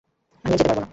[0.45, 0.87] আমি আর যেতে পারব না।